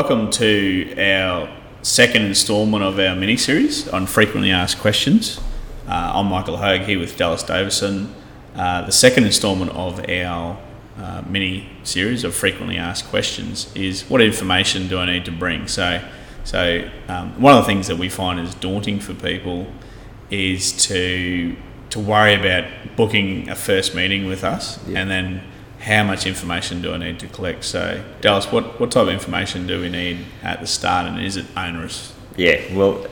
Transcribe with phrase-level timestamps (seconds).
[0.00, 5.38] Welcome to our second instalment of our mini series on frequently asked questions.
[5.86, 8.14] Uh, I'm Michael Hogue here with Dallas Davison.
[8.56, 10.58] Uh, the second instalment of our
[10.96, 15.68] uh, mini series of frequently asked questions is what information do I need to bring?
[15.68, 16.02] So,
[16.44, 19.66] so um, one of the things that we find is daunting for people
[20.30, 21.54] is to
[21.90, 22.64] to worry about
[22.96, 25.00] booking a first meeting with us Yeah.
[25.00, 25.42] and then
[25.80, 27.64] how much information do I need to collect?
[27.64, 31.36] So, Dallas, what, what type of information do we need at the start and is
[31.36, 32.12] it onerous?
[32.36, 33.06] Yeah, well,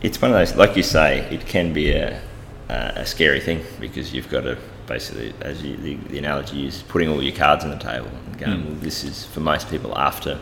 [0.00, 2.20] it's one of those, like you say, it can be a,
[2.68, 7.08] a, scary thing because you've got to basically, as you, the, the analogy is, putting
[7.08, 8.64] all your cards on the table and going, Mm.
[8.66, 10.40] well, this is for most people after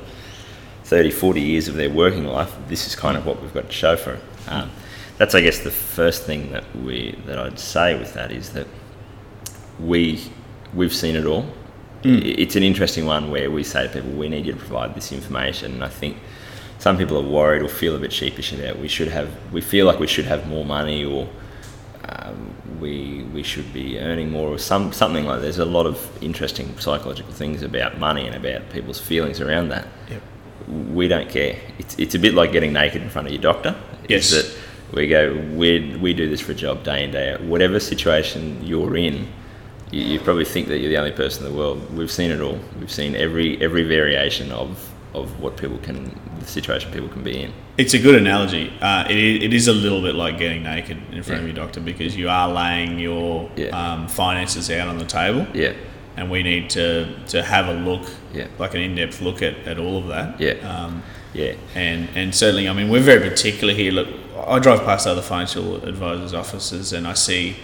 [0.84, 3.72] 30, 40 years of their working life, this is kind of what we've got to
[3.72, 4.22] show for it.
[4.48, 4.70] Um,
[5.18, 8.66] that's, I guess, the first thing that we that I'd say with that is that
[9.78, 10.24] we
[10.74, 11.46] we've seen it all.
[12.02, 12.34] Mm.
[12.38, 15.12] It's an interesting one where we say to people, we need you to provide this
[15.12, 16.16] information, and I think
[16.78, 19.86] some people are worried or feel a bit sheepish about we should have we feel
[19.86, 21.28] like we should have more money or
[22.08, 25.42] um, we we should be earning more or some something like That.
[25.42, 29.86] there's a lot of interesting psychological things about money and about people's feelings around that
[30.10, 30.22] Yep.
[30.92, 33.76] we don't care it's, it's a bit like getting naked in front of your doctor
[34.08, 34.32] Yes.
[34.32, 34.58] is that
[34.96, 38.60] we go we, we do this for a job day in day out whatever situation
[38.66, 39.28] you're in
[39.92, 42.40] you, you probably think that you're the only person in the world we've seen it
[42.40, 47.22] all we've seen every every variation of of what people can the situation people can
[47.22, 48.72] be in It's a good analogy.
[48.80, 51.54] Uh, it, it is a little bit like getting naked in front of Yeah.
[51.54, 53.68] your doctor because you are laying your Yeah.
[53.80, 55.72] um, finances out on the table, yeah
[56.16, 58.46] and we need to, to have a look, Yeah.
[58.58, 60.38] like an in depth look at, at all of that.
[60.40, 60.54] Yeah.
[60.72, 61.02] Um,
[61.34, 63.92] yeah and and certainly, I mean, we're very particular here.
[63.92, 64.08] Look,
[64.46, 67.56] I drive past other financial advisors' offices and I see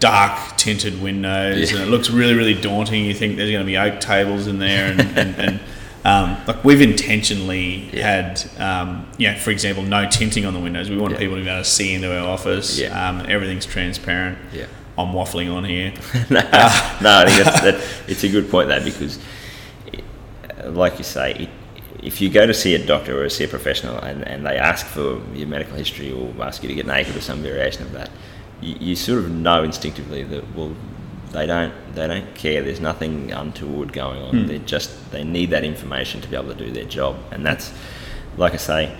[0.00, 1.78] dark tinted windows, Yeah.
[1.78, 3.04] and it looks really, really daunting.
[3.04, 5.60] You think there's going to be oak tables in there, and, and, and
[6.04, 8.02] um, like we've intentionally Yeah.
[8.22, 10.90] had, um, you know, for example, no tinting on the windows.
[10.90, 11.18] We want Yeah.
[11.20, 12.78] people to be able to see into our office.
[12.78, 13.08] Yeah.
[13.08, 14.38] Um, everything's transparent.
[14.52, 14.66] Yeah.
[14.98, 15.92] I'm waffling on here.
[16.30, 19.18] no, no, I think that's, that, it's a good point though because,
[20.62, 21.48] uh, like you say, it,
[22.02, 24.84] if you go to see a doctor or see a professional and, and they ask
[24.86, 28.10] for your medical history or ask you to get naked or some variation of that,
[28.64, 30.74] you, you sort of know instinctively that well,
[31.32, 32.62] they don't they don't care.
[32.62, 34.30] There's nothing untoward going on.
[34.30, 34.46] Hmm.
[34.46, 37.72] They just they need that information to be able to do their job, and that's
[38.36, 38.96] like I say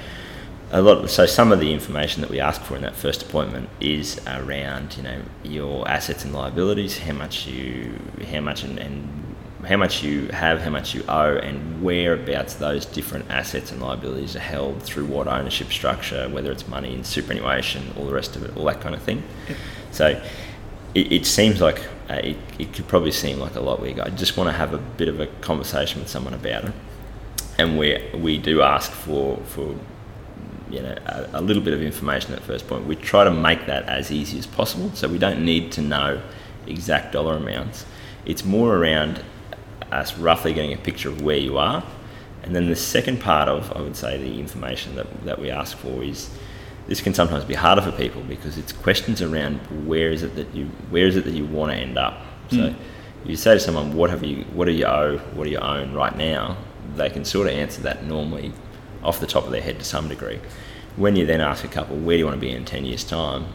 [0.71, 3.69] a lot so some of the information that we ask for in that first appointment
[3.81, 7.97] is around you know your assets and liabilities how much you
[8.33, 9.34] how much and, and
[9.65, 14.37] how much you have how much you owe and whereabouts those different assets and liabilities
[14.37, 18.43] are held through what ownership structure whether it's money in superannuation all the rest of
[18.45, 19.23] it all that kind of thing
[19.91, 20.09] so
[20.95, 21.81] it, it seems like
[22.11, 24.49] uh, it, it could probably seem like a lot where you go, I just want
[24.49, 26.73] to have a bit of a conversation with someone about it
[27.59, 29.75] and we we do ask for for
[30.71, 32.87] you know a, a little bit of information at first point.
[32.87, 36.21] We try to make that as easy as possible, so we don't need to know
[36.67, 37.87] exact dollar amounts.
[38.25, 39.23] It's more around
[39.95, 41.85] us roughly getting a picture of where you are,
[42.43, 45.77] and then the second part of I would say the information that that we ask
[45.77, 46.31] for is.
[46.87, 49.57] This can sometimes be harder for people because it's questions around
[49.87, 52.21] where is it that you where is it that you want to end up.
[52.51, 52.75] So,
[53.25, 54.45] if you say to someone, "What have you?
[54.53, 55.17] What do you owe?
[55.35, 56.59] What do you own right now?"
[56.95, 58.53] They can sort of answer that normally
[59.03, 60.41] off the top of their head to some degree.
[60.97, 63.03] When you then ask a couple, "Where do you want to be in ten years'
[63.03, 63.47] time?"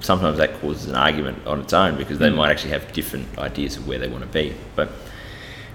[0.00, 2.36] Sometimes that causes an argument on its own because they hmm.
[2.36, 4.52] might actually have different ideas of where they want to be.
[4.74, 4.90] But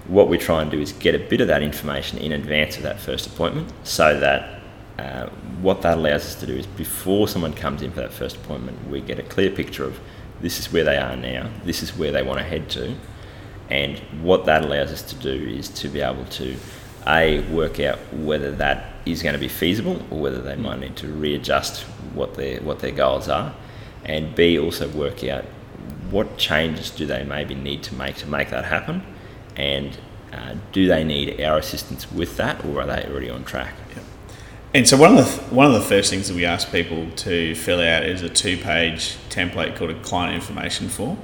[0.08, 2.82] what we try and do is get a bit of that information in advance of
[2.82, 4.60] that first appointment so that
[4.98, 5.28] uh,
[5.60, 8.76] what that allows us to do is before someone comes in for that first appointment,
[8.88, 9.98] we get a clear picture of
[10.40, 12.94] this is where they are now, this is where they want to head to,
[13.70, 16.56] and what that allows us to do is to be able to
[17.06, 20.94] a work out whether that is going to be feasible or whether they might need
[20.94, 21.82] to readjust
[22.14, 23.54] what their what their goals are,
[24.04, 25.44] and b also work out
[26.10, 29.02] what changes do they maybe need to make to make that happen,
[29.56, 29.98] and
[30.32, 33.74] uh, do they need our assistance with that or are they already on track?
[34.74, 37.54] And so one of the one of the first things that we ask people to
[37.54, 41.18] fill out is a two-page template called a client information form.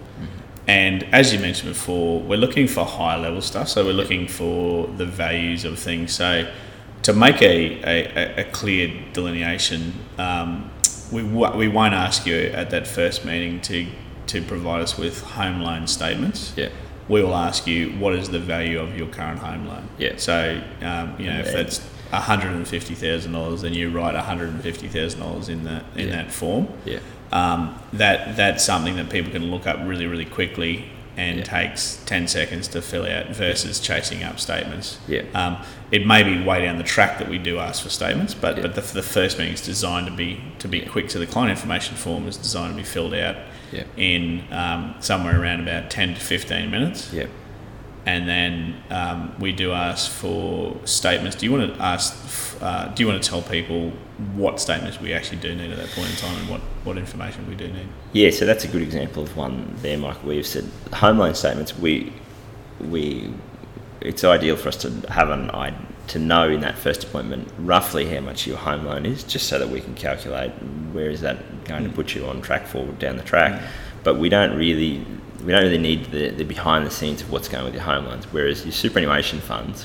[0.66, 3.70] And as you mentioned before, we're looking for higher level stuff.
[3.70, 6.12] So we're looking for the values of things.
[6.12, 6.52] So
[7.04, 10.70] to make a, a, a clear delineation, um,
[11.10, 13.86] we, we won't ask you at that first meeting to,
[14.26, 16.52] to provide us with home loan statements.
[16.54, 16.68] Yeah.
[17.08, 19.88] We will ask you what is the value of your current home loan.
[19.98, 20.14] Yeah.
[20.16, 24.14] So um, you know if that's one hundred and fifty thousand dollars, then you write
[24.14, 26.16] one hundred and fifty thousand dollars in that in Yeah.
[26.16, 26.68] that form.
[26.84, 27.00] Yeah.
[27.32, 30.84] Um, that that's something that people can look up really really quickly
[31.16, 31.44] and Yeah.
[31.44, 34.98] takes ten seconds to fill out versus chasing up statements.
[35.08, 35.22] Yeah.
[35.34, 35.56] Um,
[35.90, 38.62] it may be way down the track that we do ask for statements, but Yeah.
[38.62, 41.10] but the, the first meeting is designed to be to be quick.
[41.10, 43.36] So the client information form is designed to be filled out
[43.72, 43.84] Yeah.
[43.96, 47.26] in um, somewhere around about ten to fifteen minutes Yeah.
[48.06, 51.36] and then um, we do ask for statements.
[51.36, 52.14] Do you want to ask?
[52.62, 53.90] Uh, do you want to tell people
[54.34, 57.46] what statements we actually do need at that point in time, and what, what information
[57.48, 57.86] we do need?
[58.12, 60.28] Yeah, so that's a good example of one there, Michael.
[60.30, 61.78] We've said home loan statements.
[61.78, 62.12] We
[62.80, 63.32] we
[64.00, 65.74] it's ideal for us to have an i
[66.08, 69.58] to know in that first appointment roughly how much your home loan is, just so
[69.58, 70.50] that we can calculate
[70.92, 73.62] where is that going to put you on track forward down the track.
[74.04, 75.04] But we don't really
[75.44, 78.06] we don't really need the, the behind the scenes of what's going with your home
[78.06, 78.24] loans.
[78.32, 79.84] Whereas your superannuation funds,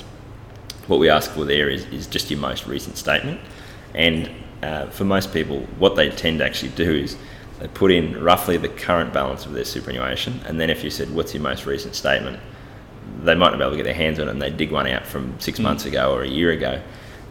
[0.88, 3.40] what we ask for there is, is just your most recent statement.
[3.94, 4.30] And
[4.62, 7.16] uh, for most people, what they tend to actually do is
[7.60, 11.14] they put in roughly the current balance of their superannuation, and then if you said,
[11.14, 12.40] "What's your most recent statement?"
[13.24, 14.86] They might not be able to get their hands on it, and they dig one
[14.86, 16.80] out from six months ago or a year ago.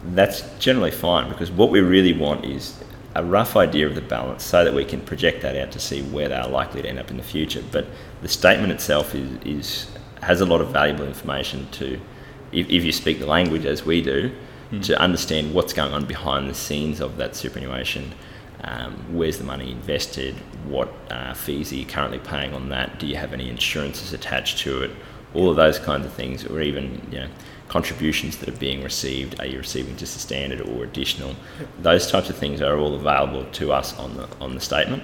[0.06, 2.82] That's generally fine because what we really want is
[3.14, 6.02] a rough idea of the balance so that we can project that out to see
[6.02, 7.62] where they are likely to end up in the future.
[7.70, 7.86] But
[8.22, 9.90] the statement itself is, is
[10.22, 12.00] has a lot of valuable information to,
[12.50, 14.34] if, if you speak the language as we do,
[14.82, 18.12] to understand what's going on behind the scenes of that superannuation.
[18.62, 20.34] Um, where's the money invested?
[20.66, 22.98] What uh, fees are you currently paying on that?
[22.98, 24.90] Do you have any insurances attached to it?
[25.34, 27.28] All of those kinds of things, or even you know,
[27.68, 29.40] contributions that are being received.
[29.40, 31.34] Are you receiving just a standard or additional?
[31.80, 35.02] Those types of things are all available to us on the on the statement.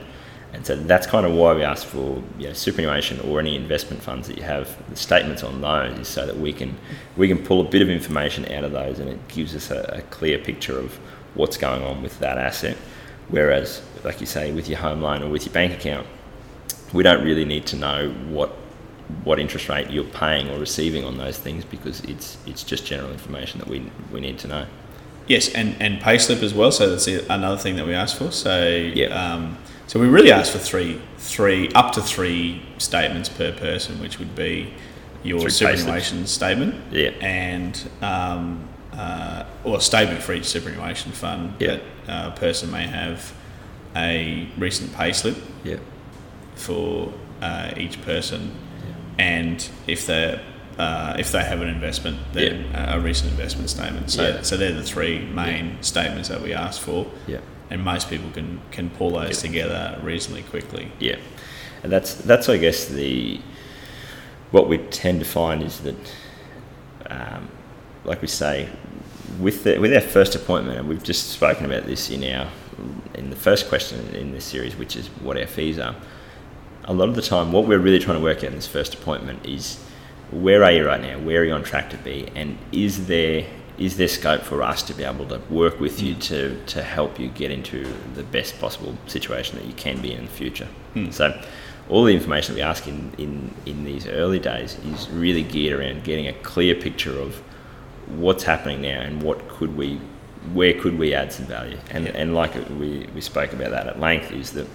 [0.52, 4.02] And so that's kind of why we ask for you know, superannuation or any investment
[4.02, 4.76] funds that you have.
[4.90, 6.76] The statements on those is so that we can
[7.16, 9.98] we can pull a bit of information out of those, and it gives us a,
[9.98, 10.98] a clear picture of
[11.34, 12.76] what's going on with that asset.
[13.28, 16.06] Whereas, like you say, with your home loan or with your bank account,
[16.92, 18.52] we don't really need to know what
[19.24, 23.10] what interest rate you're paying or receiving on those things because it's it's just general
[23.10, 24.66] information that we we need to know.
[25.26, 26.72] Yes, and and payslip as well.
[26.72, 28.30] So that's another thing that we ask for.
[28.32, 29.06] So Yeah.
[29.08, 34.18] um, so we really ask for three three up to three statements per person, which
[34.18, 34.72] would be
[35.22, 36.74] your Three superannuation statement.
[36.90, 37.10] Yeah.
[37.20, 41.78] And um, uh, or a statement for each superannuation fund Yeah.
[42.06, 43.32] that uh, a person may have
[43.96, 45.76] a recent payslip Yeah.
[46.54, 48.52] for uh, each person,
[49.68, 50.40] and if they
[50.78, 54.10] uh, if they have an investment, then a recent investment statement.
[54.10, 54.42] So, Yeah.
[54.42, 57.40] so they're the three main statements that we ask for, Yeah.
[57.70, 60.92] and most people can can pull those together reasonably quickly.
[60.98, 61.16] Yeah,
[61.82, 63.40] and that's that's I guess the
[64.52, 66.14] what we tend to find is that,
[67.10, 67.48] um,
[68.04, 68.68] like we say,
[69.38, 72.48] with the, with our first appointment, and we've just spoken about this in our
[73.14, 75.94] in the first question in this series, which is what our fees are.
[76.84, 78.94] A lot of the time, what we're really trying to work out in this first
[78.94, 79.78] appointment is
[80.30, 81.18] where are you right now?
[81.18, 82.28] Where are you on track to be?
[82.34, 83.46] And is there
[83.78, 87.18] is there scope for us to be able to work with you to, to help
[87.18, 90.68] you get into the best possible situation that you can be in the future?
[90.92, 91.10] Hmm.
[91.10, 91.42] So,
[91.88, 95.80] all the information that we ask in, in, in these early days is really geared
[95.80, 97.36] around getting a clear picture of
[98.06, 99.98] what's happening now and what could we,
[100.52, 101.78] where could we add some value?
[101.90, 102.12] And, Yeah.
[102.14, 104.66] and like we, we spoke about that at length, is that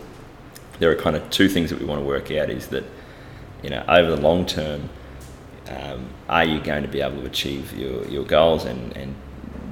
[0.80, 2.84] there are kind of two things that we want to work out is that,
[3.64, 4.90] you know, over the long term,
[5.70, 9.16] um, are you going to be able to achieve your, your goals and, and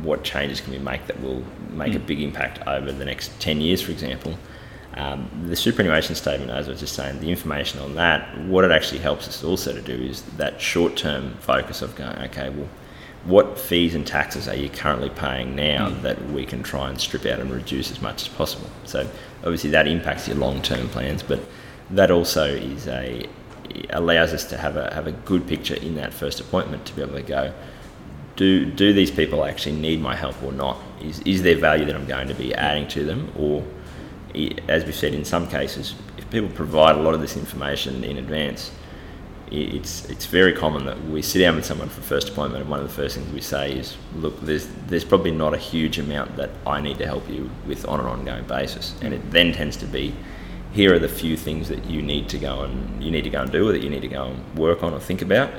[0.02, 3.62] what changes can we make that will make a big impact over the next 10
[3.62, 4.38] years, for example?
[4.96, 8.72] Um, the superannuation statement, as I was just saying, the information on that, what it
[8.72, 12.70] actually helps us also to do is that short term focus of going, okay, well,
[13.26, 16.02] what fees and taxes are you currently paying now mm.
[16.02, 18.70] that we can try and strip out and reduce as much as possible?
[18.86, 19.10] So
[19.44, 21.40] obviously that impacts your long term plans, but
[21.90, 23.28] that also is a
[23.90, 27.02] allows us to have a have a good picture in that first appointment to be
[27.02, 27.54] able to go.
[28.36, 30.78] Do do these people actually need my help or not?
[31.02, 32.56] Is is there value that I'm going to be mm.
[32.56, 33.64] adding to them, or
[34.68, 38.18] as we've said, in some cases, if people provide a lot of this information in
[38.18, 38.72] advance,
[39.54, 42.80] it's it's very common that we sit down with someone for first appointment, and one
[42.80, 46.36] of the first things we say is, "Look, there's there's probably not a huge amount
[46.38, 49.78] that I need to help you with on an ongoing basis," and it then tends
[49.78, 50.14] to be
[50.74, 53.42] here are the few things that you need to go and you need to go
[53.42, 55.52] and do, or that you need to go and work on or think about.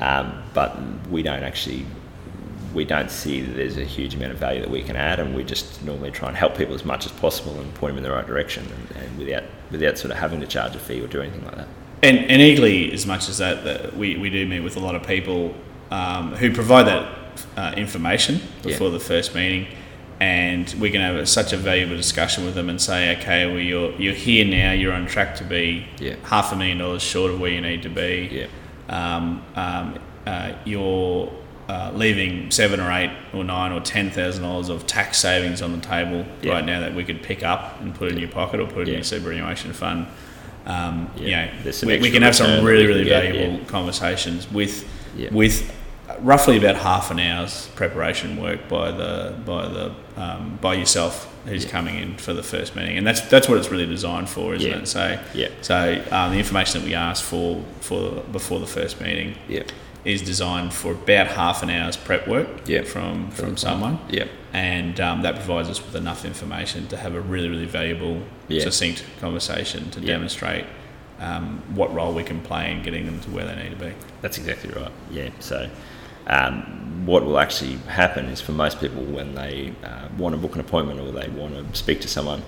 [0.00, 1.84] Um, but we don't actually
[2.72, 5.34] we don't see that there's a huge amount of value that we can add, and
[5.34, 8.02] we just normally try and help people as much as possible and point them in
[8.02, 11.06] the right direction, and, and without without sort of having to charge a fee or
[11.06, 11.68] do anything like that.
[12.02, 14.94] And, and equally, as much as that, that we, we do meet with a lot
[14.94, 15.54] of people
[15.90, 17.16] um, who provide that
[17.56, 18.92] uh, information before Yeah.
[18.94, 19.66] the first meeting,
[20.18, 23.58] and we can have a, such a valuable discussion with them and say, okay, well,
[23.58, 26.16] you're, you're here now, you're on track to be Yeah.
[26.24, 28.28] half a million dollars short of where you need to be.
[28.32, 28.46] Yeah.
[28.88, 31.32] Um, um, uh, you're
[31.68, 35.72] uh, leaving seven or eight or nine or ten thousand dollars of tax savings on
[35.72, 38.66] the table right now that we could pick up and put in your pocket or
[38.66, 40.06] put in your superannuation fund.
[40.66, 41.50] Um, Yeah.
[41.64, 43.64] You know, we, we can have some really, really get, valuable yeah.
[43.66, 44.84] conversations with
[45.16, 45.28] Yeah.
[45.32, 45.70] with
[46.20, 51.64] roughly about half an hour's preparation work by the by the um, by yourself who's
[51.64, 54.68] coming in for the first meeting, and that's that's what it's really designed for, isn't
[54.70, 54.76] Yeah.
[54.78, 54.86] it?
[54.88, 55.48] So Yeah.
[55.62, 59.62] so um, the information that we ask for for before the first meeting Yeah.
[60.04, 62.82] Is designed for about half an hour's prep work Yeah.
[62.82, 64.24] from from someone, Yeah.
[64.52, 68.62] and um, that provides us with enough information to have a really really valuable, Yeah.
[68.64, 70.64] succinct conversation to demonstrate
[71.20, 73.92] um, what role we can play in getting them to where they need to be.
[74.22, 74.90] That's exactly right.
[75.10, 75.28] Yeah.
[75.38, 75.68] So,
[76.26, 80.54] um, what will actually happen is for most people when they uh, want to book
[80.54, 82.42] an appointment or they want to speak to someone,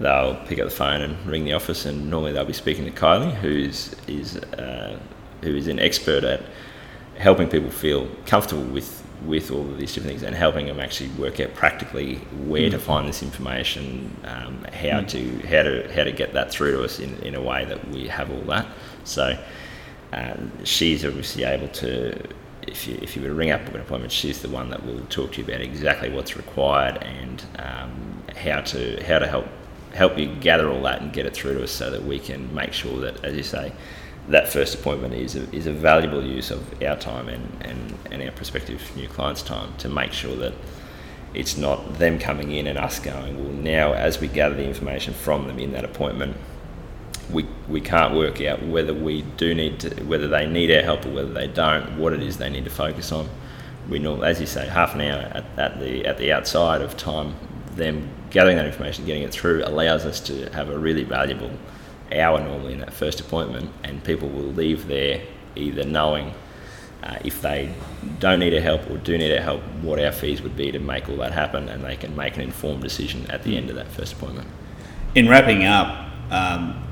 [0.00, 2.90] they'll pick up the phone and ring the office, and normally they'll be speaking to
[2.90, 4.98] Kylie, who's is uh,
[5.42, 6.40] who is an expert at
[7.18, 11.08] helping people feel comfortable with with all of these different things and helping them actually
[11.10, 12.16] work out practically
[12.46, 16.72] where to find this information, um, how to how to how to get that through
[16.72, 18.66] to us in, in a way that we have all that.
[19.04, 19.38] So
[20.12, 22.20] um, she's obviously able to.
[22.66, 25.04] If you, if you were to ring up an appointment, she's the one that will
[25.10, 29.46] talk to you about exactly what's required and um, how to how to help
[29.92, 32.52] help you gather all that and get it through to us so that we can
[32.54, 33.70] make sure that, as you say,
[34.28, 38.22] that first appointment is a, is a valuable use of our time and, and, and
[38.22, 40.54] our prospective new clients' time to make sure that
[41.34, 45.12] it's not them coming in and us going, well, now as we gather the information
[45.12, 46.36] from them in that appointment,
[47.30, 51.04] we, we can't work out whether we do need to, whether they need our help
[51.04, 53.28] or whether they don't, what it is they need to focus on.
[53.88, 56.96] We know, as you say, half an hour at, at the at the outside of
[56.96, 57.34] time,
[57.74, 61.50] them gathering that information, getting it through, allows us to have a really valuable
[62.20, 65.22] hour normally in that first appointment, and people will leave there
[65.56, 66.34] either knowing
[67.02, 67.72] uh, if they
[68.18, 70.78] don't need our help or do need our help, what our fees would be to
[70.78, 73.76] make all that happen, and they can make an informed decision at the end of
[73.76, 74.48] that first appointment.
[75.14, 76.82] in wrapping up, um,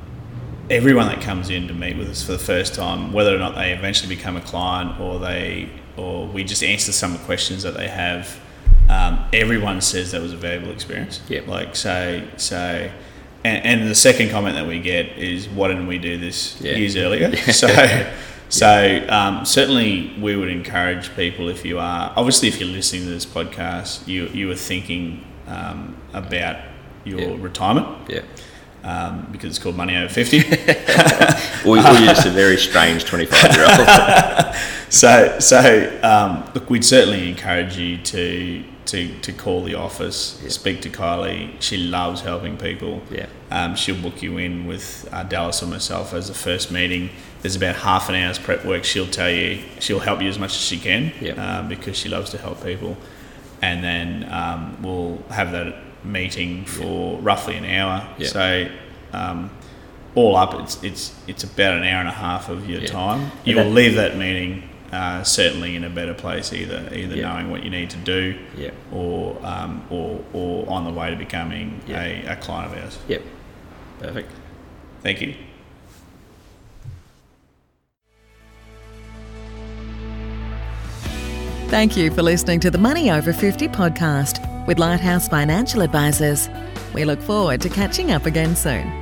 [0.71, 3.55] everyone that comes in to meet with us for the first time, whether or not
[3.55, 7.63] they eventually become a client or they or we just answer some of the questions
[7.63, 8.41] that they have,
[8.89, 11.21] um, everyone says that was a valuable experience.
[11.29, 11.47] Yep.
[11.47, 12.91] Like so so.
[13.45, 16.77] And, and the second comment that we get is, "Why didn't we do this Yeah.
[16.77, 17.67] years earlier?" so,
[18.49, 23.11] so um, certainly we would encourage people if you are obviously if you're listening to
[23.11, 26.57] this podcast, you you are thinking um, about
[27.05, 27.37] your Yeah.
[27.41, 28.21] retirement Yeah.
[28.85, 30.39] um, because it's called Money Over 50.
[31.65, 34.55] Or, or you're just a very strange 25 year old.
[34.89, 40.49] so, so um, look, we'd certainly encourage you to, to, to call the office, Yeah.
[40.51, 41.51] speak to Kylie.
[41.61, 43.03] She loves helping people.
[43.11, 43.27] Yeah.
[43.51, 47.11] Um, she'll book you in with uh, Dallas or myself as the first meeting.
[47.43, 48.85] There's about half an hour's prep work.
[48.85, 51.33] She'll tell you, she'll help you as much as she can Yeah.
[51.61, 52.97] um, because she loves to help people.
[53.61, 58.09] And then um, we'll have that meeting for roughly an hour.
[58.19, 58.29] Yeah.
[58.29, 58.69] So,
[59.13, 59.51] um,
[60.15, 62.89] all up, it's it's it's about an hour and a half of your Yeah.
[62.89, 63.31] time.
[63.45, 67.33] You will leave that meeting uh, certainly in a better place, either either Yeah.
[67.33, 68.71] knowing what you need to do, Yeah.
[68.93, 72.03] or um, or or on the way to becoming Yeah.
[72.03, 72.99] a, a client of ours.
[73.09, 73.23] Yep.
[74.01, 74.31] Perfect.
[75.03, 75.35] Thank you.
[81.69, 86.49] Thank you for listening to the Money Over 50 podcast with Lighthouse Financial Advisors.
[86.93, 89.02] We look forward to catching up again soon.